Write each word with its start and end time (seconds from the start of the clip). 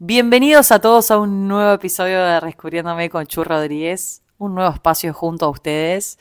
Bienvenidos 0.00 0.72
a 0.72 0.80
todos 0.80 1.12
a 1.12 1.18
un 1.18 1.46
nuevo 1.46 1.72
episodio 1.72 2.20
de 2.20 2.40
Rescubriéndome 2.40 3.08
con 3.08 3.26
Chu 3.26 3.44
Rodríguez, 3.44 4.24
un 4.38 4.56
nuevo 4.56 4.74
espacio 4.74 5.14
junto 5.14 5.46
a 5.46 5.50
ustedes. 5.50 6.18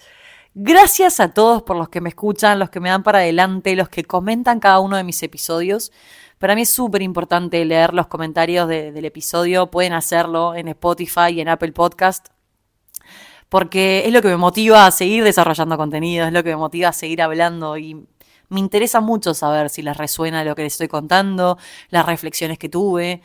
Gracias 0.53 1.19
a 1.19 1.33
todos 1.33 1.63
por 1.63 1.75
los 1.75 1.89
que 1.89 1.99
me 1.99 2.09
escuchan, 2.09 2.59
los 2.59 2.69
que 2.69 2.79
me 2.79 2.89
dan 2.89 3.01
para 3.01 3.17
adelante, 3.17 3.75
los 3.75 3.89
que 3.89 4.03
comentan 4.03 4.59
cada 4.59 4.79
uno 4.79 4.95
de 4.95 5.03
mis 5.03 5.23
episodios. 5.23 5.91
Para 6.37 6.53
mí 6.53 6.61
es 6.61 6.69
súper 6.69 7.01
importante 7.01 7.65
leer 7.65 7.95
los 7.95 8.05
comentarios 8.05 8.67
del 8.67 9.05
episodio. 9.05 9.71
Pueden 9.71 9.93
hacerlo 9.93 10.53
en 10.53 10.67
Spotify 10.67 11.31
y 11.31 11.41
en 11.41 11.49
Apple 11.49 11.71
Podcast. 11.71 12.27
Porque 13.49 14.03
es 14.05 14.13
lo 14.13 14.21
que 14.21 14.27
me 14.27 14.37
motiva 14.37 14.85
a 14.85 14.91
seguir 14.91 15.23
desarrollando 15.23 15.77
contenido, 15.77 16.27
es 16.27 16.31
lo 16.31 16.43
que 16.43 16.51
me 16.51 16.57
motiva 16.57 16.89
a 16.89 16.93
seguir 16.93 17.23
hablando 17.23 17.75
y 17.79 18.05
me 18.49 18.59
interesa 18.59 19.01
mucho 19.01 19.33
saber 19.33 19.71
si 19.71 19.81
les 19.81 19.97
resuena 19.97 20.43
lo 20.43 20.53
que 20.53 20.61
les 20.61 20.73
estoy 20.73 20.87
contando, 20.87 21.57
las 21.89 22.05
reflexiones 22.05 22.59
que 22.59 22.69
tuve. 22.69 23.23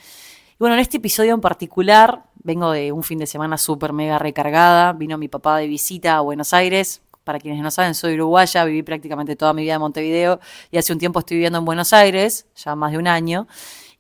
Y 0.59 0.61
bueno, 0.61 0.75
en 0.75 0.81
este 0.81 0.97
episodio 0.97 1.35
en 1.35 1.41
particular, 1.41 2.25
vengo 2.43 2.73
de 2.73 2.91
un 2.91 3.05
fin 3.05 3.21
de 3.21 3.29
semana 3.29 3.57
súper 3.57 3.93
mega 3.93 4.19
recargada. 4.19 4.93
Vino 4.93 5.17
mi 5.17 5.29
papá 5.29 5.59
de 5.59 5.69
visita 5.69 6.17
a 6.17 6.21
Buenos 6.21 6.53
Aires. 6.53 7.01
Para 7.23 7.39
quienes 7.39 7.63
no 7.63 7.71
saben, 7.71 7.95
soy 7.95 8.15
uruguaya, 8.15 8.65
viví 8.65 8.83
prácticamente 8.83 9.37
toda 9.37 9.53
mi 9.53 9.63
vida 9.63 9.75
en 9.75 9.81
Montevideo 9.81 10.41
y 10.73 10.79
hace 10.79 10.93
un 10.93 10.99
tiempo 10.99 11.21
estoy 11.21 11.37
viviendo 11.37 11.61
en 11.61 11.65
Buenos 11.65 11.93
Aires, 11.93 12.49
ya 12.57 12.75
más 12.75 12.91
de 12.91 12.99
un 12.99 13.07
año. 13.07 13.47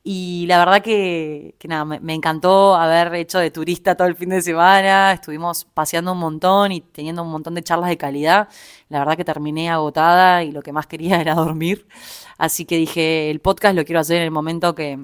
Y 0.03 0.47
la 0.49 0.59
verdad 0.59 0.83
que, 0.83 1.55
nada, 1.63 1.85
me, 1.85 2.01
me, 2.01 2.15
encantó 2.15 2.75
haber 2.75 3.15
hecho 3.15 3.39
de 3.39 3.53
turista 3.53 3.95
todo 3.95 4.09
el 4.09 4.17
fin 4.17 4.31
de 4.31 4.43
semana. 4.43 5.13
Estuvimos 5.13 5.65
paseando 5.65 6.11
un 6.11 6.19
montón 6.19 6.73
y 6.73 6.81
teniendo 6.81 7.23
un 7.23 7.31
montón 7.31 7.55
de 7.55 7.63
charlas 7.63 7.89
de 7.89 7.99
calidad. 7.99 8.49
La 8.89 8.99
verdad 8.99 9.17
que 9.17 9.25
terminé 9.25 9.71
agotada 9.71 10.43
y 10.43 10.51
lo 10.51 10.63
que 10.63 10.73
más 10.73 10.89
quería 10.89 11.21
era 11.21 11.37
dormir. 11.37 11.87
Así 12.37 12.65
que 12.65 12.79
dije, 12.79 13.31
el 13.31 13.39
podcast 13.39 13.77
lo 13.77 13.85
quiero 13.85 14.01
hacer 14.01 14.17
en 14.17 14.25
el 14.25 14.33
momento 14.33 14.75
que, 14.75 14.99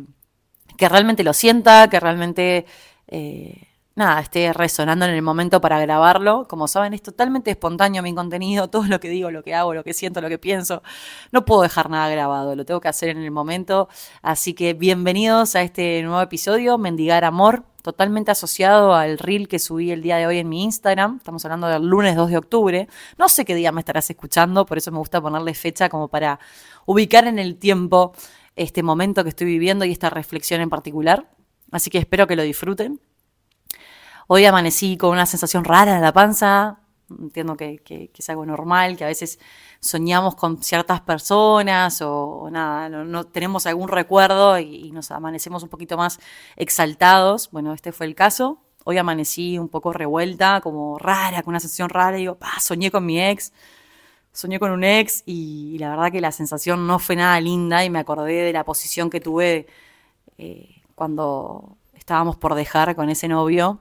que 0.77 0.89
realmente 0.89 1.25
lo 1.25 1.33
sienta, 1.33 1.89
que 1.89 2.01
realmente 2.01 2.67
eh, 3.09 3.69
nada, 3.97 4.21
esté 4.21 4.53
resonando 4.53 5.05
en 5.05 5.13
el 5.13 5.23
momento 5.23 5.61
para 5.61 5.79
grabarlo. 5.81 6.47
Como 6.49 6.69
saben, 6.69 6.95
es 6.95 7.03
totalmente 7.03 7.51
espontáneo 7.51 8.03
mi 8.03 8.15
contenido, 8.15 8.69
todo 8.71 8.85
lo 8.85 9.01
que 9.01 9.09
digo, 9.09 9.31
lo 9.31 9.43
que 9.43 9.55
hago, 9.55 9.75
lo 9.75 9.85
que 9.85 9.95
siento, 9.95 10.21
lo 10.21 10.29
que 10.29 10.39
pienso. 10.39 10.83
No 11.33 11.45
puedo 11.45 11.63
dejar 11.63 11.91
nada 11.91 12.09
grabado, 12.09 12.57
lo 12.57 12.65
tengo 12.65 12.81
que 12.81 12.89
hacer 12.89 13.11
en 13.11 13.19
el 13.19 13.31
momento. 13.31 13.89
Así 14.23 14.55
que 14.55 14.75
bienvenidos 14.75 15.57
a 15.57 15.63
este 15.63 16.03
nuevo 16.03 16.21
episodio, 16.21 16.79
Mendigar 16.79 17.25
Amor, 17.25 17.65
totalmente 17.83 18.31
asociado 18.31 18.95
al 18.95 19.19
reel 19.19 19.47
que 19.47 19.59
subí 19.59 19.91
el 19.91 20.03
día 20.03 20.17
de 20.17 20.27
hoy 20.27 20.39
en 20.39 20.49
mi 20.49 20.65
Instagram. 20.65 21.17
Estamos 21.19 21.45
hablando 21.45 21.67
del 21.69 21.83
lunes 21.83 22.17
2 22.17 22.31
de 22.31 22.39
octubre. 22.39 22.89
No 23.19 23.29
sé 23.29 23.45
qué 23.45 23.55
día 23.55 23.73
me 23.73 23.81
estarás 23.81 24.09
escuchando, 24.09 24.65
por 24.65 24.79
eso 24.79 24.91
me 24.91 24.99
gusta 24.99 25.21
ponerle 25.21 25.55
fecha 25.55 25.89
como 25.89 26.09
para 26.09 26.41
ubicar 26.87 27.27
en 27.27 27.39
el 27.39 27.57
tiempo 27.57 28.13
este 28.57 28.83
momento 28.83 29.23
que 29.23 29.31
estoy 29.31 29.47
viviendo 29.47 29.85
y 29.85 29.93
esta 29.93 30.11
reflexión 30.11 30.61
en 30.61 30.71
particular. 30.71 31.31
Así 31.71 31.91
que 31.91 31.99
espero 31.99 32.27
que 32.27 32.37
lo 32.37 32.43
disfruten. 32.43 33.01
Hoy 34.27 34.45
amanecí 34.45 34.97
con 34.97 35.11
una 35.11 35.27
sensación 35.27 35.65
rara 35.65 35.97
en 35.97 36.03
la 36.03 36.13
panza. 36.13 36.81
Entiendo 37.11 37.57
que, 37.57 38.11
es 38.17 38.31
algo 38.31 38.47
normal, 38.47 38.97
que 38.97 39.05
a 39.05 39.09
veces 39.09 39.39
soñamos 39.81 40.37
con 40.37 40.63
ciertas 40.63 41.03
personas 41.03 42.01
o, 42.01 42.49
nada, 42.51 42.89
no, 42.89 43.25
tenemos 43.25 43.67
algún 43.67 43.89
recuerdo 43.89 44.59
y, 44.59 44.91
nos 44.93 45.11
amanecemos 45.11 45.63
un 45.63 45.69
poquito 45.69 45.97
más 45.97 46.19
exaltados. 46.57 47.51
Bueno, 47.51 47.75
este 47.75 47.93
fue 47.93 48.07
el 48.07 48.15
caso. 48.15 48.61
Hoy 48.85 48.99
amanecí 48.99 49.59
un 49.59 49.69
poco 49.69 49.93
revuelta, 49.93 50.61
como 50.61 50.99
rara, 50.99 51.43
con 51.43 51.53
una 51.53 51.61
sensación 51.61 51.89
rara. 51.89 52.17
Digo, 52.17 52.37
pa, 52.37 52.59
soñé 52.61 52.91
con 52.91 53.05
mi 53.05 53.21
ex 53.21 53.53
soñé 54.35 54.59
con 54.59 54.73
un 54.73 54.85
ex 54.85 55.23
y, 55.27 55.79
la 55.79 55.91
verdad 55.91 56.13
que 56.13 56.21
la 56.21 56.33
sensación 56.33 56.87
no 56.87 56.99
fue 56.99 57.17
nada 57.17 57.41
linda 57.41 57.85
y 57.85 57.91
me 57.91 58.01
acordé 58.01 58.43
de 58.43 58.53
la 58.53 58.65
posición 58.65 59.09
que 59.09 59.21
tuve 59.21 59.67
eh, 60.39 60.83
cuando 60.95 61.77
estábamos 61.95 62.37
por 62.37 62.55
dejar 62.55 62.95
con 62.97 63.09
ese 63.09 63.29
novio, 63.29 63.81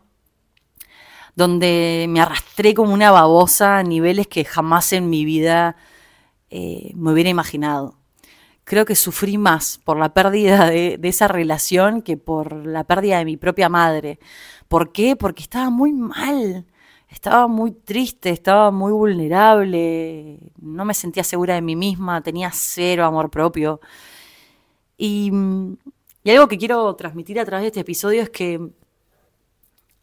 donde 1.35 2.05
me 2.09 2.21
arrastré 2.21 2.73
como 2.75 2.93
una 2.93 3.11
babosa 3.11 3.79
a 3.79 3.83
niveles 3.83 4.27
que 4.27 4.45
jamás 4.45 4.93
en 4.93 5.09
mi 5.09 5.25
vida 5.25 5.75
eh, 6.51 6.91
me 6.95 7.11
hubiera 7.11 7.29
imaginado. 7.31 7.97
Creo 8.63 8.85
que 8.85 8.95
sufrí 8.95 9.37
más 9.37 9.79
por 9.83 9.97
la 9.97 10.13
pérdida 10.13 10.69
de, 10.69 10.97
de 10.97 11.09
esa 11.09 11.27
relación 11.27 12.01
que 12.01 12.15
por 12.15 12.65
la 12.65 12.83
pérdida 12.85 13.17
de 13.17 13.25
mi 13.25 13.37
propia 13.37 13.69
madre. 13.69 14.19
¿Por 14.67 14.91
qué? 14.93 15.15
Porque 15.15 15.41
estaba 15.43 15.69
muy 15.69 15.91
mal 15.91 16.65
estaba 17.13 17.47
muy 17.47 17.71
triste, 17.71 18.29
estaba 18.31 18.71
muy 18.71 18.91
vulnerable, 18.91 20.39
no 20.59 20.83
me 20.83 20.93
sentía 20.93 21.23
segura 21.23 21.53
de 21.55 21.61
mí 21.61 21.75
misma, 21.75 22.21
tenía 22.21 22.51
cero 22.51 23.05
amor 23.05 23.29
propio. 23.29 23.79
Y, 24.97 25.31
algo 26.25 26.47
que 26.47 26.57
quiero 26.57 26.95
transmitir 26.95 27.39
a 27.39 27.45
través 27.45 27.63
de 27.63 27.67
este 27.67 27.79
episodio 27.81 28.21
es 28.23 28.29
que, 28.29 28.53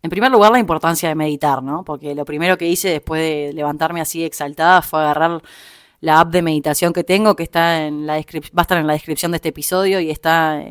en 0.03 0.11
primer 0.11 0.31
lugar, 0.31 0.53
la 0.53 0.59
importancia 0.59 1.09
de 1.09 1.15
meditar, 1.15 1.63
¿no? 1.63 1.85
Porque 1.85 2.15
lo 2.15 2.25
primero 2.25 2.57
que 2.57 2.69
hice 2.69 2.91
después 2.91 3.21
de 3.21 3.53
levantarme 3.55 4.01
así 4.01 4.25
exaltada 4.25 4.83
fue 4.83 5.01
agarrar 5.01 5.43
la 6.01 6.21
app 6.21 6.31
de 6.31 6.43
meditación 6.43 6.93
que 6.93 7.05
tengo, 7.05 7.37
que 7.37 7.43
está 7.43 7.87
en 7.87 8.07
la 8.07 8.15
va 8.15 8.21
a 8.57 8.63
estar 8.63 8.79
en 8.79 8.87
la 8.87 8.95
descripción 8.95 9.33
de 9.33 9.37
este 9.37 9.51
episodio 9.51 10.01
y 10.01 10.11
está 10.11 10.63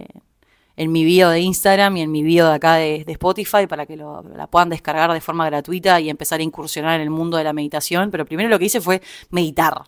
en 0.80 0.94
mi 0.94 1.04
bio 1.04 1.30
de 1.30 1.42
Instagram 1.42 1.98
y 1.98 2.02
en 2.04 2.10
mi 2.10 2.24
bio 2.24 2.48
de 2.48 2.54
acá 2.54 2.76
de, 2.76 3.04
Spotify 3.06 3.68
para 3.68 3.86
que 3.86 3.98
la 3.98 4.48
puedan 4.48 4.70
descargar 4.70 5.12
de 5.12 5.20
forma 5.20 5.46
gratuita 5.46 6.00
y 6.00 6.10
empezar 6.10 6.40
a 6.40 6.44
incursionar 6.44 6.96
en 6.96 7.02
el 7.02 7.10
mundo 7.10 7.36
de 7.36 7.44
la 7.44 7.52
meditación. 7.52 8.10
Pero 8.12 8.26
primero 8.26 8.48
lo 8.48 8.58
que 8.58 8.66
hice 8.66 8.80
fue 8.80 9.02
meditar. 9.30 9.84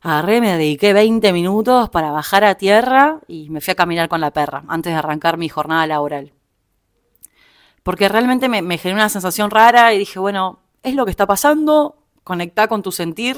Agarré, 0.00 0.40
me 0.40 0.56
dediqué 0.56 0.94
20 0.94 1.34
minutos 1.34 1.90
para 1.90 2.12
bajar 2.12 2.44
a 2.44 2.54
tierra 2.54 3.20
y 3.28 3.50
me 3.50 3.60
fui 3.60 3.72
a 3.72 3.74
caminar 3.74 4.08
con 4.08 4.22
la 4.22 4.30
perra 4.30 4.64
antes 4.68 4.90
de 4.90 4.98
arrancar 4.98 5.36
mi 5.36 5.50
jornada 5.50 5.86
laboral. 5.86 6.32
Porque 7.82 8.08
realmente 8.08 8.48
me, 8.48 8.62
me 8.62 8.78
generó 8.78 9.00
una 9.00 9.10
sensación 9.10 9.50
rara 9.50 9.92
y 9.92 9.98
dije, 9.98 10.18
bueno, 10.18 10.60
es 10.82 10.94
lo 10.94 11.04
que 11.04 11.10
está 11.10 11.26
pasando, 11.26 11.98
conecta 12.24 12.68
con 12.68 12.82
tu 12.82 12.90
sentir. 12.90 13.36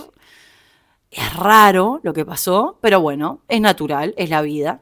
Es 1.10 1.34
raro 1.34 1.98
lo 2.04 2.12
que 2.12 2.24
pasó, 2.24 2.78
pero 2.80 3.00
bueno, 3.00 3.40
es 3.48 3.60
natural, 3.60 4.14
es 4.16 4.30
la 4.30 4.42
vida. 4.42 4.80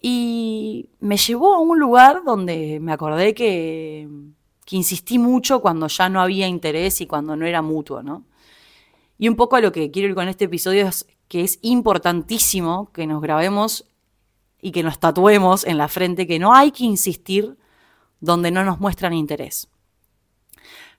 Y 0.00 0.88
me 1.00 1.16
llevó 1.16 1.54
a 1.54 1.60
un 1.60 1.78
lugar 1.78 2.22
donde 2.24 2.78
me 2.80 2.92
acordé 2.92 3.34
que, 3.34 4.08
que 4.64 4.76
insistí 4.76 5.18
mucho 5.18 5.60
cuando 5.60 5.88
ya 5.88 6.08
no 6.08 6.20
había 6.20 6.46
interés 6.46 7.00
y 7.00 7.06
cuando 7.06 7.36
no 7.36 7.46
era 7.46 7.60
mutuo, 7.60 8.02
¿no? 8.02 8.24
Y 9.18 9.28
un 9.28 9.36
poco 9.36 9.56
a 9.56 9.60
lo 9.60 9.72
que 9.72 9.90
quiero 9.90 10.08
ir 10.08 10.14
con 10.14 10.28
este 10.28 10.46
episodio 10.46 10.88
es 10.88 11.06
que 11.28 11.42
es 11.42 11.58
importantísimo 11.62 12.90
que 12.92 13.06
nos 13.06 13.20
grabemos 13.20 13.84
y 14.62 14.72
que 14.72 14.82
nos 14.82 14.98
tatuemos 14.98 15.64
en 15.64 15.78
la 15.78 15.88
frente 15.88 16.26
que 16.26 16.38
no 16.38 16.54
hay 16.54 16.70
que 16.70 16.84
insistir 16.84 17.56
donde 18.20 18.50
no 18.50 18.64
nos 18.64 18.80
muestran 18.80 19.12
interés. 19.12 19.68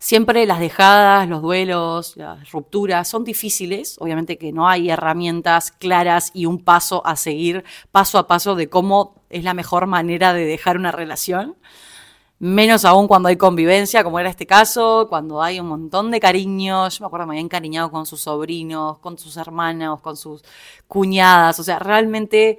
Siempre 0.04 0.48
las 0.48 0.60
dejadas, 0.60 1.30
los 1.30 1.44
duelos, 1.44 2.18
las 2.18 2.50
rupturas 2.50 3.08
son 3.08 3.24
difíciles, 3.24 3.98
obviamente 4.00 4.40
que 4.40 4.52
no 4.52 4.68
hay 4.68 4.90
herramientas 4.90 5.70
claras 5.70 6.32
y 6.34 6.48
un 6.48 6.58
paso 6.58 7.06
a 7.06 7.16
seguir 7.16 7.64
paso 7.92 8.18
a 8.18 8.26
paso 8.26 8.56
de 8.56 8.68
cómo 8.68 9.22
es 9.30 9.44
la 9.44 9.54
mejor 9.54 9.86
manera 9.86 10.34
de 10.34 10.44
dejar 10.44 10.78
una 10.78 10.92
relación, 10.92 11.56
menos 12.40 12.84
aún 12.84 13.08
cuando 13.08 13.30
hay 13.30 13.38
convivencia, 13.38 14.04
como 14.04 14.20
era 14.20 14.32
este 14.32 14.48
caso, 14.48 15.06
cuando 15.08 15.44
hay 15.44 15.60
un 15.60 15.68
montón 15.68 16.10
de 16.10 16.20
cariños, 16.20 16.98
yo 16.98 17.04
me 17.04 17.06
acuerdo 17.06 17.28
me 17.28 17.34
había 17.34 17.42
encariñado 17.42 17.92
con 17.92 18.08
sus 18.08 18.22
sobrinos, 18.22 18.98
con 18.98 19.20
sus 19.20 19.38
hermanos, 19.38 20.02
con 20.02 20.18
sus 20.18 20.44
cuñadas, 20.88 21.60
o 21.60 21.64
sea, 21.64 21.78
realmente 21.78 22.58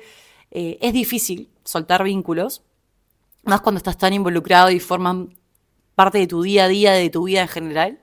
eh, 0.52 0.78
es 0.80 0.92
difícil 0.92 1.50
soltar 1.64 2.04
vínculos, 2.04 2.62
más 3.42 3.62
cuando 3.62 3.78
estás 3.78 3.98
tan 3.98 4.12
involucrado 4.12 4.70
y 4.70 4.78
forman 4.78 5.34
parte 6.02 6.18
de 6.18 6.26
tu 6.26 6.42
día 6.42 6.64
a 6.64 6.68
día, 6.68 6.92
de 6.94 7.10
tu 7.10 7.24
vida 7.24 7.42
en 7.42 7.48
general. 7.48 8.00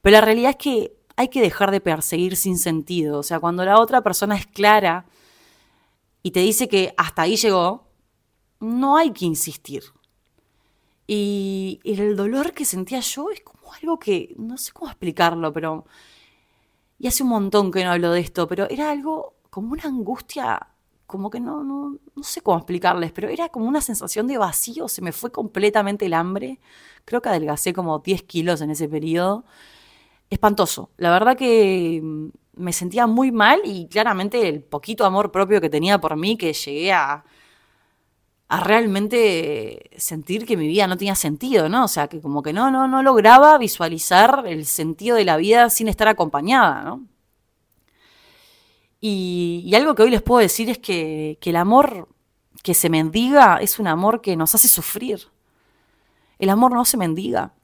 Pero 0.00 0.14
la 0.14 0.22
realidad 0.22 0.52
es 0.52 0.56
que 0.56 0.96
hay 1.16 1.28
que 1.28 1.42
dejar 1.42 1.70
de 1.70 1.82
perseguir 1.82 2.34
sin 2.34 2.56
sentido. 2.56 3.18
O 3.18 3.22
sea, 3.22 3.40
cuando 3.40 3.62
la 3.62 3.78
otra 3.78 4.02
persona 4.02 4.36
es 4.36 4.46
clara 4.46 5.04
y 6.22 6.30
te 6.30 6.40
dice 6.40 6.66
que 6.66 6.94
hasta 6.96 7.22
ahí 7.22 7.36
llegó, 7.36 7.88
no 8.58 8.96
hay 8.96 9.10
que 9.10 9.26
insistir. 9.26 9.82
Y, 11.06 11.80
el 11.84 12.16
dolor 12.16 12.54
que 12.54 12.64
sentía 12.64 13.00
yo 13.00 13.30
es 13.30 13.42
como 13.42 13.70
algo 13.74 13.98
que 13.98 14.34
no 14.38 14.56
sé 14.56 14.72
cómo 14.72 14.90
explicarlo, 14.90 15.52
pero... 15.52 15.84
Y 16.98 17.06
hace 17.06 17.22
un 17.22 17.28
montón 17.28 17.70
que 17.70 17.84
no 17.84 17.90
hablo 17.90 18.12
de 18.12 18.20
esto, 18.20 18.48
pero 18.48 18.66
era 18.70 18.90
algo 18.90 19.34
como 19.50 19.72
una 19.72 19.84
angustia 19.84 20.68
como 21.10 21.30
que 21.30 21.40
no, 21.40 21.64
no, 21.64 21.98
no 22.14 22.22
sé 22.22 22.40
cómo 22.40 22.58
explicarles, 22.58 23.12
pero 23.12 23.28
era 23.28 23.48
como 23.48 23.66
una 23.66 23.80
sensación 23.80 24.26
de 24.28 24.38
vacío, 24.38 24.88
se 24.88 25.02
me 25.02 25.12
fue 25.12 25.32
completamente 25.32 26.06
el 26.06 26.14
hambre, 26.14 26.60
creo 27.04 27.20
que 27.20 27.28
adelgacé 27.28 27.72
como 27.72 27.98
10 27.98 28.22
kilos 28.22 28.60
en 28.60 28.70
ese 28.70 28.88
periodo, 28.88 29.44
espantoso, 30.30 30.90
la 30.96 31.10
verdad 31.10 31.36
que 31.36 32.00
mm, 32.02 32.28
me 32.54 32.72
sentía 32.72 33.06
muy 33.06 33.32
mal 33.32 33.60
y 33.64 33.88
claramente 33.88 34.48
el 34.48 34.62
poquito 34.62 35.04
amor 35.04 35.32
propio 35.32 35.60
que 35.60 35.70
tenía 35.70 36.00
por 36.00 36.16
mí, 36.16 36.36
que 36.36 36.52
llegué 36.52 36.92
a, 36.92 37.24
a 38.48 38.60
realmente 38.60 39.90
sentir 39.96 40.46
que 40.46 40.56
mi 40.56 40.68
vida 40.68 40.86
no 40.86 40.96
tenía 40.96 41.14
sentido, 41.14 41.68
¿no? 41.68 41.84
O 41.84 41.88
sea, 41.88 42.08
que 42.08 42.20
como 42.20 42.42
que 42.42 42.52
no, 42.52 42.70
no, 42.70 42.88
no 42.88 43.02
lograba 43.02 43.58
visualizar 43.58 44.44
el 44.46 44.66
sentido 44.66 45.16
de 45.16 45.24
la 45.24 45.36
vida 45.36 45.70
sin 45.70 45.88
estar 45.88 46.08
acompañada, 46.08 46.82
¿no? 46.82 47.06
Y, 49.00 49.72
algo 49.74 49.94
que 49.94 50.02
hoy 50.02 50.10
les 50.10 50.22
puedo 50.22 50.40
decir 50.40 50.68
es 50.68 50.78
que, 50.78 51.38
el 51.40 51.56
amor 51.56 52.08
que 52.62 52.74
se 52.74 52.90
mendiga 52.90 53.58
es 53.58 53.78
un 53.78 53.86
amor 53.86 54.20
que 54.20 54.36
nos 54.36 54.54
hace 54.54 54.68
sufrir. 54.68 55.28
El 56.38 56.50
amor 56.50 56.72
no 56.72 56.84
se 56.84 56.96
mendiga. 56.96 57.54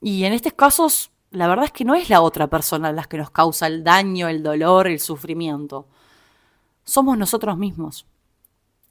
Y 0.00 0.24
en 0.24 0.32
estos 0.32 0.54
casos, 0.54 1.10
la 1.30 1.48
verdad 1.48 1.66
es 1.66 1.72
que 1.72 1.84
no 1.84 1.94
es 1.94 2.08
la 2.08 2.22
otra 2.22 2.46
persona 2.48 2.92
la 2.92 3.04
que 3.04 3.18
nos 3.18 3.30
causa 3.30 3.66
el 3.66 3.84
daño, 3.84 4.28
el 4.28 4.42
dolor, 4.42 4.86
el 4.86 5.00
sufrimiento. 5.00 5.86
Somos 6.84 7.18
nosotros 7.18 7.58
mismos. 7.58 8.06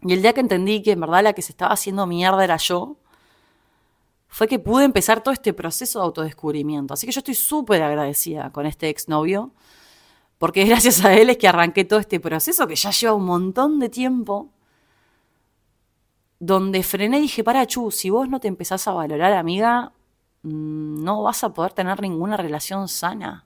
Y 0.02 0.14
el 0.14 0.22
día 0.22 0.34
que 0.34 0.42
entendí 0.42 0.84
que 0.84 0.92
en 0.92 1.00
verdad 1.00 1.24
la 1.24 1.34
que 1.34 1.42
se 1.42 1.52
estaba 1.52 1.74
haciendo 1.74 2.06
mierda 2.06 2.44
era 2.44 2.58
yo, 2.58 2.98
fue 4.28 4.48
que 4.48 4.60
pude 4.60 4.84
empezar 4.84 5.24
todo 5.24 5.34
este 5.34 5.54
proceso 5.54 6.00
de 6.00 6.06
autodescubrimiento. 6.06 6.94
Así 6.94 7.08
que 7.08 7.14
yo 7.14 7.20
estoy 7.20 7.36
súper 7.36 7.82
agradecida 7.82 8.52
con 8.52 8.66
este 8.66 8.90
exnovio, 8.90 9.52
porque 10.38 10.66
gracias 10.66 11.04
a 11.06 11.14
él 11.14 11.30
es 11.30 11.38
que 11.38 11.48
arranqué 11.48 11.86
todo 11.86 12.00
este 12.00 12.20
proceso 12.20 12.68
que 12.68 12.76
ya 12.76 12.92
lleva 12.92 13.14
un 13.14 13.26
montón 13.26 13.80
de 13.80 13.90
tiempo, 13.90 14.50
donde 16.40 16.84
frené 16.84 17.20
y 17.20 17.22
dije, 17.22 17.44
para 17.44 17.66
Chu, 17.66 17.92
si 17.92 18.10
vos 18.10 18.30
no 18.30 18.40
te 18.40 18.48
empezás 18.48 18.88
a 18.88 18.94
valorar, 18.94 19.34
amiga, 19.34 19.94
mm, 20.44 21.04
no 21.04 21.24
vas 21.24 21.44
a 21.44 21.54
poder 21.54 21.74
tener 21.74 22.02
ninguna 22.02 22.38
relación 22.38 22.88
sana. 22.88 23.46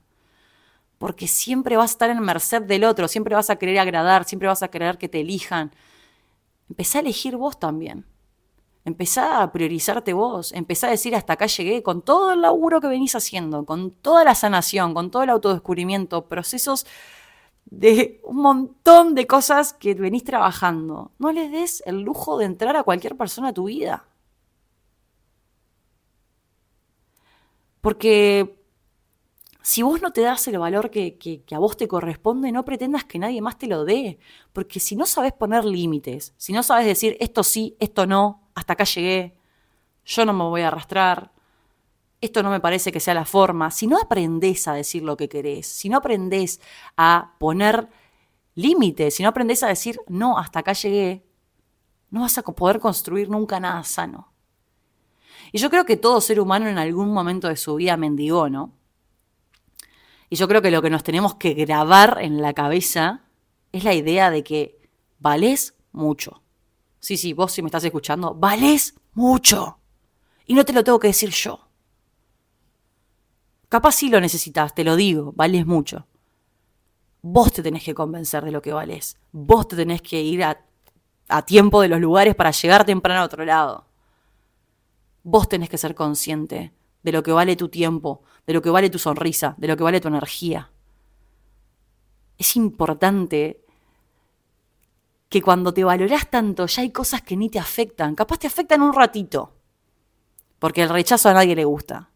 Porque 0.98 1.28
siempre 1.28 1.76
vas 1.76 1.92
a 1.92 1.94
estar 1.94 2.10
en 2.10 2.20
merced 2.20 2.62
del 2.62 2.84
otro, 2.84 3.08
siempre 3.08 3.34
vas 3.34 3.48
a 3.48 3.56
querer 3.56 3.78
agradar, 3.78 4.24
siempre 4.24 4.48
vas 4.48 4.62
a 4.62 4.68
querer 4.68 4.98
que 4.98 5.08
te 5.08 5.20
elijan. 5.20 5.72
Empezá 6.68 6.98
a 6.98 7.02
elegir 7.02 7.36
vos 7.36 7.58
también. 7.58 8.04
Empezá 8.84 9.42
a 9.42 9.52
priorizarte 9.52 10.12
vos, 10.14 10.52
empezá 10.52 10.86
a 10.86 10.90
decir 10.90 11.14
hasta 11.14 11.34
acá 11.34 11.46
llegué 11.46 11.82
con 11.82 12.02
todo 12.02 12.32
el 12.32 12.40
laburo 12.40 12.80
que 12.80 12.88
venís 12.88 13.14
haciendo, 13.14 13.66
con 13.66 13.90
toda 13.90 14.24
la 14.24 14.34
sanación, 14.34 14.94
con 14.94 15.10
todo 15.10 15.22
el 15.22 15.30
autodescubrimiento, 15.30 16.26
procesos 16.28 16.86
de 17.66 18.20
un 18.24 18.38
montón 18.38 19.14
de 19.14 19.26
cosas 19.26 19.74
que 19.74 19.94
venís 19.94 20.24
trabajando. 20.24 21.12
No 21.18 21.32
les 21.32 21.50
des 21.52 21.82
el 21.86 22.00
lujo 22.02 22.38
de 22.38 22.46
entrar 22.46 22.76
a 22.76 22.82
cualquier 22.84 23.16
persona 23.16 23.48
a 23.48 23.54
tu 23.54 23.64
vida. 23.64 24.06
Porque 27.80 28.59
si 29.62 29.82
vos 29.82 30.00
no 30.00 30.12
te 30.12 30.22
das 30.22 30.46
el 30.48 30.58
valor 30.58 30.90
que, 30.90 31.18
que, 31.18 31.54
a 31.54 31.58
vos 31.58 31.76
te 31.76 31.88
corresponde, 31.88 32.52
no 32.52 32.64
pretendas 32.64 33.04
que 33.04 33.18
nadie 33.18 33.42
más 33.42 33.58
te 33.58 33.66
lo 33.66 33.84
dé. 33.84 34.18
Porque 34.52 34.80
si 34.80 34.96
no 34.96 35.06
sabes 35.06 35.32
poner 35.32 35.64
límites, 35.64 36.34
si 36.36 36.52
no 36.52 36.62
sabes 36.62 36.86
decir 36.86 37.16
esto 37.20 37.42
sí, 37.42 37.76
esto 37.78 38.06
no, 38.06 38.48
hasta 38.54 38.72
acá 38.72 38.84
llegué, 38.84 39.36
yo 40.04 40.24
no 40.24 40.32
me 40.32 40.44
voy 40.44 40.62
a 40.62 40.68
arrastrar, 40.68 41.32
esto 42.20 42.42
no 42.42 42.50
me 42.50 42.60
parece 42.60 42.92
que 42.92 43.00
sea 43.00 43.14
la 43.14 43.24
forma, 43.24 43.70
si 43.70 43.86
no 43.86 43.98
aprendés 43.98 44.68
a 44.68 44.74
decir 44.74 45.02
lo 45.02 45.16
que 45.16 45.28
querés, 45.28 45.66
si 45.66 45.88
no 45.88 45.98
aprendés 45.98 46.60
a 46.96 47.34
poner 47.38 47.88
límites, 48.54 49.14
si 49.14 49.22
no 49.22 49.28
aprendés 49.28 49.62
a 49.62 49.68
decir 49.68 50.00
no, 50.08 50.38
hasta 50.38 50.60
acá 50.60 50.72
llegué, 50.72 51.24
no 52.10 52.22
vas 52.22 52.36
a 52.36 52.42
poder 52.42 52.80
construir 52.80 53.28
nunca 53.28 53.60
nada 53.60 53.84
sano. 53.84 54.32
Y 55.52 55.58
yo 55.58 55.70
creo 55.70 55.84
que 55.84 55.96
todo 55.96 56.20
ser 56.20 56.40
humano 56.40 56.68
en 56.68 56.78
algún 56.78 57.12
momento 57.12 57.48
de 57.48 57.56
su 57.56 57.76
vida 57.76 57.96
mendigó, 57.96 58.48
¿no? 58.48 58.79
Y 60.30 60.36
yo 60.36 60.46
creo 60.46 60.62
que 60.62 60.70
lo 60.70 60.80
que 60.80 60.90
nos 60.90 61.02
tenemos 61.02 61.34
que 61.34 61.54
grabar 61.54 62.18
en 62.20 62.40
la 62.40 62.54
cabeza 62.54 63.24
es 63.72 63.82
la 63.82 63.94
idea 63.94 64.30
de 64.30 64.44
que 64.44 64.88
valés 65.18 65.74
mucho. 65.90 66.42
Sí, 67.00 67.16
sí, 67.16 67.32
vos 67.32 67.50
si 67.50 67.62
me 67.62 67.66
estás 67.66 67.82
escuchando, 67.82 68.34
valés 68.34 68.94
mucho. 69.14 69.78
Y 70.46 70.54
no 70.54 70.64
te 70.64 70.72
lo 70.72 70.84
tengo 70.84 71.00
que 71.00 71.08
decir 71.08 71.30
yo. 71.30 71.66
Capaz 73.68 73.92
sí 73.92 74.08
lo 74.08 74.20
necesitas, 74.20 74.74
te 74.74 74.84
lo 74.84 74.94
digo, 74.94 75.32
vales 75.34 75.66
mucho. 75.66 76.06
Vos 77.22 77.52
te 77.52 77.62
tenés 77.62 77.82
que 77.82 77.94
convencer 77.94 78.44
de 78.44 78.52
lo 78.52 78.62
que 78.62 78.72
valés. 78.72 79.16
Vos 79.32 79.66
te 79.66 79.76
tenés 79.76 80.00
que 80.00 80.22
ir 80.22 80.44
a, 80.44 80.64
a 81.28 81.42
tiempo 81.42 81.80
de 81.80 81.88
los 81.88 82.00
lugares 82.00 82.36
para 82.36 82.52
llegar 82.52 82.84
temprano 82.84 83.20
a 83.20 83.24
otro 83.24 83.44
lado. 83.44 83.86
Vos 85.24 85.48
tenés 85.48 85.68
que 85.68 85.78
ser 85.78 85.94
consciente 85.94 86.72
de 87.02 87.12
lo 87.12 87.22
que 87.22 87.32
vale 87.32 87.56
tu 87.56 87.68
tiempo, 87.68 88.22
de 88.46 88.52
lo 88.52 88.62
que 88.62 88.70
vale 88.70 88.90
tu 88.90 88.98
sonrisa, 88.98 89.54
de 89.58 89.68
lo 89.68 89.76
que 89.76 89.84
vale 89.84 90.00
tu 90.00 90.08
energía. 90.08 90.70
Es 92.36 92.56
importante 92.56 93.64
que 95.28 95.40
cuando 95.40 95.72
te 95.72 95.84
valorás 95.84 96.28
tanto 96.28 96.66
ya 96.66 96.82
hay 96.82 96.90
cosas 96.90 97.22
que 97.22 97.36
ni 97.36 97.48
te 97.48 97.58
afectan, 97.58 98.14
capaz 98.14 98.38
te 98.38 98.46
afectan 98.46 98.82
un 98.82 98.92
ratito, 98.92 99.54
porque 100.58 100.82
el 100.82 100.88
rechazo 100.88 101.28
a 101.28 101.34
nadie 101.34 101.54
le 101.54 101.64
gusta. 101.64 102.10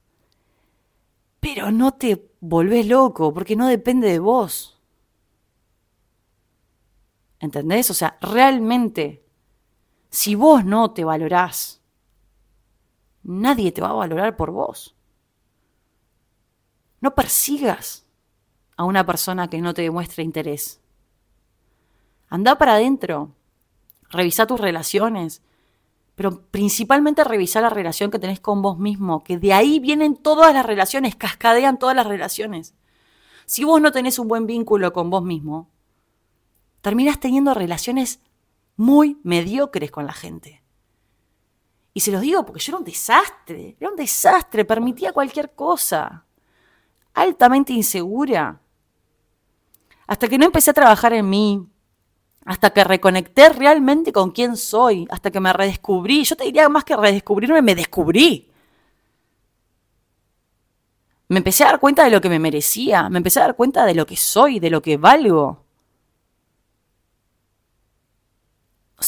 Pero 1.41 1.71
no 1.71 1.93
te 1.93 2.31
volvés 2.41 2.87
loco, 2.87 3.33
porque 3.33 3.55
no 3.55 3.69
depende 3.69 4.09
de 4.09 4.19
vos. 4.19 4.81
¿Entendés? 7.39 7.91
O 7.91 7.95
sea, 7.95 8.17
realmente, 8.21 9.25
si 10.09 10.35
vos 10.35 10.65
no 10.65 10.93
te 10.93 11.05
valorás, 11.05 11.84
nadie 13.25 13.73
te 13.73 13.81
va 13.81 13.91
a 13.91 13.95
valorar 13.95 14.37
por 14.37 14.51
vos. 14.51 14.95
No 17.01 17.15
persigas 17.15 18.07
a 18.77 18.85
una 18.85 19.05
persona 19.05 19.49
que 19.49 19.61
no 19.61 19.75
te 19.75 19.83
demuestre 19.83 20.23
interés. 20.23 20.81
Anda 22.29 22.57
para 22.57 22.75
adentro, 22.75 23.35
revisa 24.11 24.47
tus 24.47 24.61
relaciones, 24.61 25.43
pero 26.15 26.47
principalmente 26.51 27.25
revisa 27.25 27.61
la 27.61 27.71
relación 27.71 28.11
que 28.11 28.19
tenés 28.19 28.41
con 28.41 28.63
vos 28.63 28.79
mismo, 28.79 29.25
que 29.25 29.39
de 29.39 29.53
ahí 29.53 29.81
vienen 29.81 30.17
todas 30.17 30.55
las 30.55 30.65
relaciones, 30.65 31.17
cascadean 31.17 31.79
todas 31.79 31.97
las 31.97 32.07
relaciones. 32.07 32.75
Si 33.47 33.65
vos 33.65 33.81
no 33.81 33.93
tenés 33.93 34.19
un 34.19 34.29
buen 34.29 34.47
vínculo 34.47 34.93
con 34.93 35.11
vos 35.11 35.23
mismo, 35.23 35.71
terminás 36.81 37.21
teniendo 37.21 37.55
relaciones 37.55 38.21
muy 38.77 39.21
mediocres 39.23 39.91
con 39.91 40.07
la 40.07 40.13
gente. 40.13 40.64
Y 41.97 42.01
se 42.01 42.11
los 42.11 42.21
digo 42.21 42.45
porque 42.45 42.61
yo 42.61 42.73
era 42.73 42.79
un 42.79 42.85
desastre, 42.85 43.77
era 43.79 43.89
un 43.89 43.97
desastre, 43.97 44.65
permitía 44.65 45.13
cualquier 45.13 45.55
cosa, 45.55 46.27
altamente 47.15 47.73
insegura. 47.73 48.61
Hasta 50.09 50.29
que 50.29 50.37
no 50.37 50.45
empecé 50.45 50.73
a 50.73 50.75
trabajar 50.75 51.13
en 51.13 51.31
mí, 51.31 51.67
hasta 52.45 52.71
que 52.71 52.83
reconecté 52.83 53.49
realmente 53.51 54.13
con 54.13 54.33
quién 54.33 54.57
soy, 54.57 55.07
hasta 55.09 55.31
que 55.31 55.39
me 55.39 55.53
redescubrí. 55.53 56.25
Yo 56.25 56.37
te 56.37 56.45
diría 56.45 56.69
más 56.69 56.85
que 56.85 56.97
redescubrirme, 56.97 57.63
me 57.63 57.77
descubrí. 57.77 58.51
Me 61.29 61.39
empecé 61.39 61.65
a 61.65 61.69
dar 61.69 61.81
cuenta 61.81 62.05
de 62.05 62.11
lo 62.11 62.21
que 62.21 62.29
me 62.29 62.41
merecía, 62.41 63.09
me 63.09 63.19
empecé 63.19 63.39
a 63.39 63.45
dar 63.45 63.57
cuenta 63.57 63.87
de 63.87 63.95
lo 63.95 64.05
que 64.05 64.17
soy, 64.17 64.59
de 64.59 64.69
lo 64.69 64.83
que 64.83 64.97
valgo. 64.97 65.64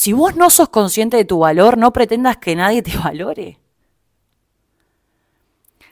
Si 0.06 0.12
vos 0.12 0.37
no 0.37 0.50
sos 0.50 0.69
consciente 0.69 1.17
de 1.17 1.25
tu 1.25 1.41
valor, 1.41 1.76
no 1.76 1.93
pretendas 1.93 2.37
que 2.37 2.55
nadie 2.55 2.81
te 2.81 2.97
valore. 3.05 3.58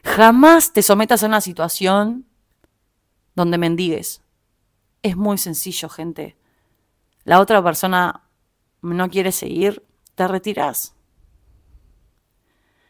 Jamás 0.05 0.73
te 0.73 0.83
sometas 0.83 1.25
a 1.25 1.27
una 1.27 1.41
situación 1.41 2.25
donde 3.35 3.59
mendigues. 3.59 4.23
Es 5.03 5.17
muy 5.17 5.37
sencillo, 5.37 5.89
gente 5.89 6.37
la 7.25 7.41
otra 7.41 7.61
persona 7.61 8.23
no 8.83 9.11
quiere 9.11 9.33
seguir, 9.33 9.85
te 10.15 10.29
retiras. 10.29 10.95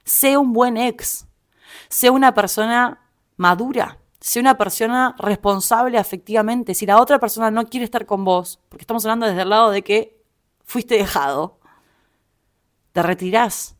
Sé 0.04 0.37
un 0.37 0.52
buen 0.52 0.76
ex. 0.76 1.26
Sé 1.88 2.11
una 2.11 2.35
persona 2.35 3.00
madura. 3.38 3.99
Sé 4.21 4.40
una 4.40 4.59
persona 4.59 5.14
responsable 5.19 5.97
afectivamente. 5.97 6.75
Si 6.75 6.85
la 6.85 7.00
otra 7.00 7.19
persona 7.19 7.50
no 7.50 7.64
quiere 7.64 7.85
estar 7.85 8.04
con 8.04 8.26
vos, 8.26 8.61
porque 8.69 8.83
estamos 8.83 9.07
hablando 9.07 9.25
desde 9.25 9.40
el 9.40 9.49
lado 9.49 9.71
de 9.71 9.81
que 9.81 10.13
fuiste 10.64 10.97
dejado, 10.97 11.59
te 12.92 13.02
retirás. 13.02 13.76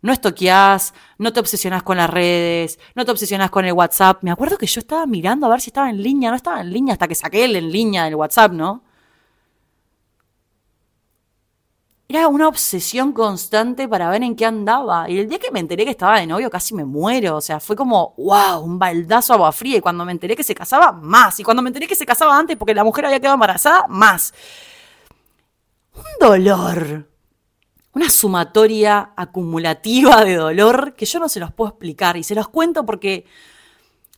No 0.00 0.12
estoqueás, 0.12 0.94
no 1.18 1.32
te 1.32 1.40
obsesionás 1.40 1.82
con 1.82 1.96
las 1.96 2.08
redes, 2.08 2.78
no 2.94 3.04
te 3.04 3.10
obsesionás 3.10 3.50
con 3.50 3.64
el 3.64 3.72
WhatsApp. 3.72 4.22
Me 4.22 4.30
acuerdo 4.30 4.56
que 4.56 4.66
yo 4.66 4.78
estaba 4.80 5.06
mirando 5.06 5.46
a 5.46 5.50
ver 5.50 5.60
si 5.60 5.70
estaba 5.70 5.90
en 5.90 6.02
línea, 6.02 6.30
no 6.30 6.36
estaba 6.36 6.60
en 6.60 6.72
línea 6.72 6.92
hasta 6.92 7.08
que 7.08 7.16
saqué 7.16 7.44
el 7.44 7.56
en 7.56 7.72
línea 7.72 8.04
del 8.04 8.14
WhatsApp, 8.14 8.52
¿no? 8.52 8.84
Era 12.10 12.26
una 12.28 12.48
obsesión 12.48 13.12
constante 13.12 13.86
para 13.86 14.08
ver 14.08 14.22
en 14.22 14.34
qué 14.34 14.46
andaba. 14.46 15.10
Y 15.10 15.18
el 15.18 15.28
día 15.28 15.38
que 15.38 15.50
me 15.50 15.60
enteré 15.60 15.84
que 15.84 15.90
estaba 15.90 16.18
de 16.18 16.26
novio 16.26 16.48
casi 16.48 16.74
me 16.74 16.84
muero. 16.86 17.36
O 17.36 17.40
sea, 17.42 17.60
fue 17.60 17.76
como, 17.76 18.14
wow, 18.16 18.60
un 18.64 18.78
baldazo 18.78 19.34
agua 19.34 19.52
fría. 19.52 19.76
Y 19.76 19.80
cuando 19.82 20.06
me 20.06 20.12
enteré 20.12 20.34
que 20.34 20.42
se 20.42 20.54
casaba, 20.54 20.90
más. 20.92 21.38
Y 21.38 21.44
cuando 21.44 21.62
me 21.62 21.68
enteré 21.68 21.86
que 21.86 21.94
se 21.94 22.06
casaba 22.06 22.38
antes 22.38 22.56
porque 22.56 22.74
la 22.74 22.82
mujer 22.82 23.04
había 23.04 23.20
quedado 23.20 23.34
embarazada, 23.34 23.86
más. 23.88 24.32
Un 25.98 26.04
dolor. 26.20 27.08
Una 27.92 28.10
sumatoria 28.10 29.12
acumulativa 29.16 30.24
de 30.24 30.36
dolor 30.36 30.94
que 30.94 31.06
yo 31.06 31.18
no 31.18 31.28
se 31.28 31.40
los 31.40 31.52
puedo 31.52 31.70
explicar. 31.70 32.16
Y 32.16 32.22
se 32.22 32.34
los 32.34 32.48
cuento 32.48 32.86
porque 32.86 33.26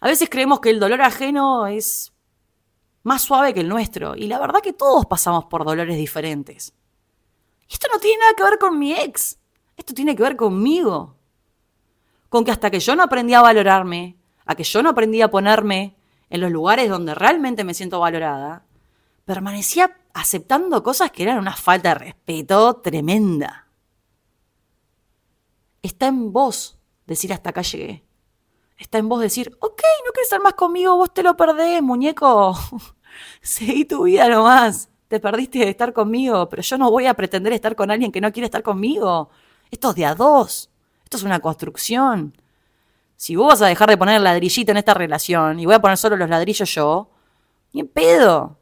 a 0.00 0.08
veces 0.08 0.28
creemos 0.30 0.60
que 0.60 0.70
el 0.70 0.80
dolor 0.80 1.00
ajeno 1.00 1.66
es 1.66 2.12
más 3.02 3.22
suave 3.22 3.54
que 3.54 3.60
el 3.60 3.68
nuestro. 3.68 4.14
Y 4.16 4.26
la 4.26 4.38
verdad 4.38 4.60
que 4.60 4.72
todos 4.72 5.06
pasamos 5.06 5.46
por 5.46 5.64
dolores 5.64 5.96
diferentes. 5.96 6.75
Esto 7.68 7.88
no 7.92 7.99
tiene 7.99 8.18
nada 8.18 8.34
que 8.37 8.42
ver 8.42 8.58
con 8.58 8.78
mi 8.78 8.92
ex. 8.92 9.38
Esto 9.76 9.94
tiene 9.94 10.14
que 10.14 10.22
ver 10.22 10.37
conmigo. 10.37 11.16
Con 12.28 12.44
que 12.44 12.50
hasta 12.50 12.70
que 12.70 12.80
yo 12.80 12.94
no 12.94 13.02
aprendí 13.02 13.32
a 13.34 13.42
valorarme, 13.42 14.18
a 14.44 14.54
que 14.54 14.64
yo 14.64 14.82
no 14.82 14.90
aprendí 14.90 15.22
a 15.22 15.30
ponerme 15.30 15.96
en 16.28 16.40
los 16.40 16.50
lugares 16.50 16.90
donde 16.90 17.14
realmente 17.14 17.64
me 17.64 17.75
siento 17.75 18.00
valorada, 18.00 18.64
permanecía 19.25 19.96
aceptando 20.14 20.83
cosas 20.83 21.11
que 21.11 21.23
eran 21.23 21.38
una 21.38 21.57
falta 21.57 21.90
de 21.90 21.95
respeto 21.97 22.76
tremenda. 22.76 23.69
Está 25.83 26.09
en 26.09 26.33
vos 26.33 26.79
decir 27.07 27.33
hasta 27.33 27.50
acá 27.50 27.62
llegué. 27.62 28.05
Está 28.76 28.99
en 28.99 29.09
vos 29.09 29.21
decir, 29.21 29.57
ok, 29.61 29.83
no 30.07 30.12
quieres 30.12 30.26
estar 30.26 30.40
más 30.40 30.55
conmigo, 30.55 30.97
vos 30.97 31.12
te 31.12 31.23
lo 31.23 31.37
perdés, 31.37 31.83
muñeco. 31.83 32.57
Seguí 33.43 33.85
tu 33.85 34.05
vida 34.05 34.29
nomás. 34.29 34.88
Te 35.09 35.21
perdiste 35.21 35.59
de 35.59 35.71
estar 35.71 35.93
conmigo, 35.93 36.49
pero 36.49 36.62
yo 36.62 36.79
no 36.79 36.90
voy 36.90 37.07
a 37.07 37.14
pretender 37.14 37.52
estar 37.52 37.75
con 37.75 37.90
alguien 37.90 38.12
que 38.12 38.21
no 38.21 38.33
quiere 38.33 38.47
estar 38.47 38.62
conmigo. 38.62 39.29
Esto 39.71 39.90
es 39.90 39.97
de 39.97 40.07
a 40.07 40.14
dos. 40.14 40.71
Esto 41.02 41.17
es 41.17 41.23
una 41.25 41.40
construcción. 41.40 42.33
Si 43.17 43.35
vos 43.35 43.49
vas 43.49 43.62
a 43.62 43.67
dejar 43.67 43.90
de 43.90 43.99
poner 43.99 44.21
ladrillito 44.21 44.71
en 44.71 44.79
esta 44.79 44.95
relación 44.95 45.59
y 45.59 45.67
voy 45.67 45.75
a 45.75 45.81
poner 45.81 45.99
solo 45.99 46.17
los 46.17 46.31
ladrillos 46.31 46.73
yo, 46.73 47.11
ni 47.73 47.81
en 47.81 47.88
pedo. 47.88 48.60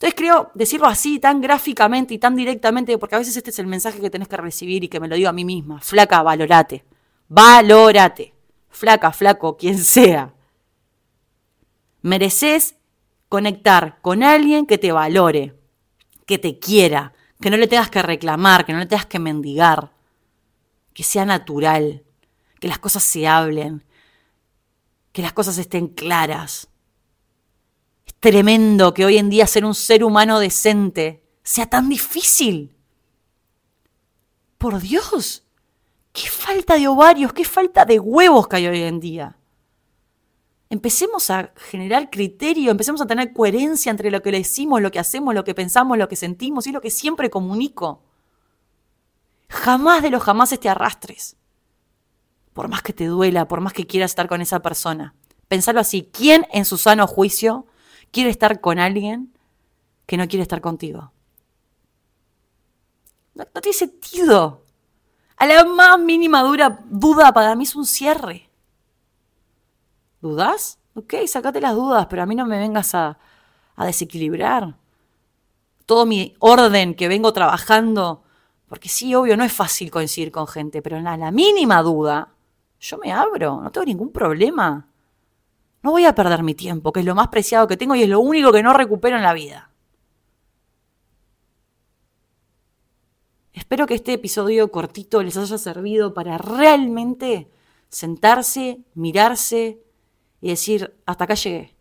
Entonces 0.00 0.14
creo 0.16 0.50
decirlo 0.54 0.86
así, 0.86 1.18
tan 1.18 1.42
gráficamente 1.42 2.14
y 2.14 2.18
tan 2.18 2.34
directamente, 2.34 2.96
porque 2.96 3.16
a 3.16 3.18
veces 3.18 3.36
este 3.36 3.50
es 3.50 3.58
el 3.58 3.66
mensaje 3.66 4.00
que 4.00 4.08
tenés 4.08 4.28
que 4.28 4.38
recibir 4.38 4.82
y 4.82 4.88
que 4.88 4.98
me 4.98 5.08
lo 5.08 5.14
digo 5.14 5.28
a 5.28 5.32
mí 5.34 5.44
misma. 5.44 5.78
Flaca, 5.82 6.22
valorate. 6.22 6.86
Valórate. 7.28 8.32
Flaca, 8.70 9.12
flaco, 9.12 9.58
quien 9.58 9.76
sea. 9.76 10.32
Mereces 12.00 12.76
conectar 13.28 13.98
con 14.00 14.22
alguien 14.22 14.64
que 14.64 14.78
te 14.78 14.90
valore, 14.90 15.60
que 16.24 16.38
te 16.38 16.58
quiera, 16.58 17.12
que 17.38 17.50
no 17.50 17.58
le 17.58 17.66
tengas 17.66 17.90
que 17.90 18.00
reclamar, 18.00 18.64
que 18.64 18.72
no 18.72 18.78
le 18.78 18.86
tengas 18.86 19.04
que 19.04 19.18
mendigar, 19.18 19.92
que 20.94 21.02
sea 21.02 21.26
natural, 21.26 22.04
que 22.58 22.68
las 22.68 22.78
cosas 22.78 23.02
se 23.02 23.28
hablen, 23.28 23.84
que 25.12 25.20
las 25.20 25.34
cosas 25.34 25.58
estén 25.58 25.88
claras 25.88 26.69
tremendo 28.20 28.92
que 28.92 29.06
hoy 29.06 29.16
en 29.16 29.30
día 29.30 29.46
ser 29.46 29.64
un 29.64 29.74
ser 29.74 30.04
humano 30.04 30.38
decente 30.38 31.24
sea 31.42 31.66
tan 31.66 31.88
difícil. 31.88 32.76
Por 34.58 34.80
Dios, 34.80 35.44
qué 36.12 36.28
falta 36.28 36.74
de 36.74 36.86
ovarios, 36.86 37.32
qué 37.32 37.44
falta 37.44 37.86
de 37.86 37.98
huevos 37.98 38.46
que 38.46 38.56
hay 38.56 38.66
hoy 38.66 38.82
en 38.82 39.00
día. 39.00 39.36
Empecemos 40.68 41.30
a 41.30 41.52
generar 41.56 42.10
criterio, 42.10 42.70
empecemos 42.70 43.00
a 43.00 43.06
tener 43.06 43.32
coherencia 43.32 43.90
entre 43.90 44.10
lo 44.10 44.22
que 44.22 44.30
decimos, 44.30 44.80
lo 44.80 44.92
que 44.92 45.00
hacemos, 45.00 45.34
lo 45.34 45.42
que 45.42 45.54
pensamos, 45.54 45.98
lo 45.98 46.08
que 46.08 46.14
sentimos 46.14 46.66
y 46.66 46.72
lo 46.72 46.80
que 46.80 46.90
siempre 46.90 47.30
comunico. 47.30 48.02
Jamás 49.48 50.02
de 50.02 50.10
los 50.10 50.22
jamás 50.22 50.50
te 50.60 50.68
arrastres. 50.68 51.36
Por 52.52 52.68
más 52.68 52.82
que 52.82 52.92
te 52.92 53.06
duela, 53.06 53.48
por 53.48 53.60
más 53.60 53.72
que 53.72 53.86
quieras 53.86 54.12
estar 54.12 54.28
con 54.28 54.42
esa 54.42 54.60
persona. 54.60 55.14
Pensarlo 55.48 55.80
así, 55.80 56.08
¿quién 56.12 56.46
en 56.52 56.64
su 56.64 56.76
sano 56.76 57.08
juicio 57.08 57.66
quiere 58.10 58.30
estar 58.30 58.60
con 58.60 58.78
alguien 58.78 59.32
que 60.06 60.16
no 60.16 60.28
quiere 60.28 60.42
estar 60.42 60.60
contigo. 60.60 61.12
No, 63.34 63.44
tiene 63.60 63.76
sentido. 63.76 64.64
A 65.36 65.46
la 65.46 65.64
más 65.64 65.98
mínima 65.98 66.42
dura, 66.42 66.80
duda 66.84 67.32
para 67.32 67.54
mí 67.54 67.64
es 67.64 67.74
un 67.74 67.86
cierre. 67.86 68.50
¿Dudas? 70.20 70.78
Ok, 70.94 71.14
sacate 71.26 71.60
las 71.60 71.74
dudas, 71.74 72.06
pero 72.10 72.22
a 72.22 72.26
mí 72.26 72.34
no 72.34 72.44
me 72.44 72.58
vengas 72.58 72.94
a, 72.94 73.18
a 73.76 73.86
desequilibrar. 73.86 74.76
Todo 75.86 76.04
mi 76.04 76.34
orden 76.40 76.94
que 76.94 77.08
vengo 77.08 77.32
trabajando, 77.32 78.22
porque 78.68 78.88
sí, 78.88 79.14
obvio, 79.14 79.36
no 79.36 79.44
es 79.44 79.52
fácil 79.52 79.90
coincidir 79.90 80.30
con 80.30 80.46
gente, 80.46 80.82
pero 80.82 80.98
en 80.98 81.04
la 81.04 81.30
mínima 81.30 81.82
duda, 81.82 82.34
yo 82.78 82.98
me 82.98 83.12
abro, 83.12 83.60
no 83.62 83.70
tengo 83.70 83.86
ningún 83.86 84.12
problema. 84.12 84.89
No 85.82 85.92
voy 85.92 86.04
a 86.04 86.14
perder 86.14 86.42
mi 86.42 86.54
tiempo, 86.54 86.92
que 86.92 87.00
es 87.00 87.06
lo 87.06 87.14
más 87.14 87.28
preciado 87.28 87.66
que 87.66 87.76
tengo 87.76 87.94
y 87.94 88.02
es 88.02 88.08
lo 88.08 88.20
único 88.20 88.52
que 88.52 88.62
no 88.62 88.72
recupero 88.72 89.16
en 89.16 89.22
la 89.22 89.32
vida. 89.32 89.70
Espero 93.52 93.86
que 93.86 93.94
este 93.94 94.12
episodio 94.12 94.70
cortito 94.70 95.22
les 95.22 95.36
haya 95.36 95.58
servido 95.58 96.14
para 96.14 96.38
realmente 96.38 97.50
sentarse, 97.88 98.84
mirarse 98.94 99.82
y 100.40 100.48
decir, 100.48 100.94
hasta 101.06 101.24
acá 101.24 101.34
llegué. 101.34 101.76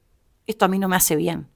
Esto 0.47 0.65
a 0.65 0.67
mí 0.67 0.79
no 0.79 0.87
me 0.87 0.95
hace 0.95 1.15
bien. 1.15 1.47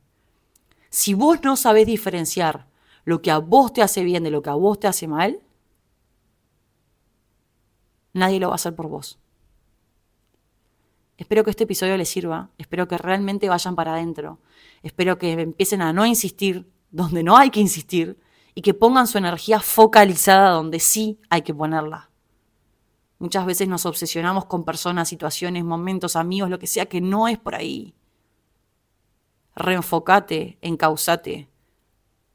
Si 0.89 1.13
vos 1.13 1.39
no 1.43 1.55
sabés 1.55 1.87
diferenciar 1.87 2.67
lo 3.05 3.21
que 3.21 3.31
a 3.31 3.39
vos 3.39 3.73
te 3.73 3.81
hace 3.81 4.03
bien 4.03 4.23
de 4.23 4.31
lo 4.31 4.41
que 4.41 4.49
a 4.49 4.53
vos 4.53 4.79
te 4.79 4.87
hace 4.87 5.07
mal, 5.07 5.41
nadie 8.13 8.39
lo 8.39 8.49
va 8.49 8.53
a 8.53 8.55
hacer 8.55 8.75
por 8.75 8.87
vos. 8.87 9.19
Espero 11.23 11.45
que 11.45 11.51
este 11.51 11.63
episodio 11.63 11.95
les 11.95 12.09
sirva, 12.09 12.49
espero 12.57 12.85
que 12.85 12.97
realmente 12.97 13.47
vayan 13.47 13.77
para 13.77 13.93
adentro, 13.93 14.39
espero 14.81 15.17
que 15.17 15.31
empiecen 15.31 15.81
a 15.81 15.93
no 15.93 16.05
insistir 16.05 16.69
donde 16.91 17.23
no 17.23 17.37
hay 17.37 17.49
que 17.49 17.61
insistir 17.61 18.19
y 18.53 18.61
que 18.61 18.73
pongan 18.73 19.07
su 19.07 19.17
energía 19.17 19.61
focalizada 19.61 20.49
donde 20.49 20.81
sí 20.81 21.21
hay 21.29 21.43
que 21.43 21.53
ponerla. 21.53 22.09
Muchas 23.19 23.45
veces 23.45 23.69
nos 23.69 23.85
obsesionamos 23.85 24.47
con 24.47 24.65
personas, 24.65 25.07
situaciones, 25.07 25.63
momentos, 25.63 26.17
amigos, 26.17 26.49
lo 26.49 26.59
que 26.59 26.67
sea, 26.67 26.87
que 26.87 26.99
no 26.99 27.29
es 27.29 27.37
por 27.37 27.55
ahí. 27.55 27.95
Reenfocate, 29.55 30.57
encausate. 30.59 31.47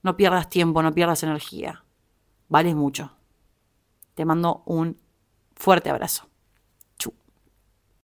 No 0.03 0.17
pierdas 0.17 0.49
tiempo, 0.49 0.83
no 0.83 0.95
pierdas 0.95 1.23
energía. 1.23 1.85
Vales 2.49 2.75
mucho. 2.75 3.13
Te 4.15 4.25
mando 4.25 4.63
un 4.65 4.99
fuerte 5.55 5.91
abrazo. 5.91 6.28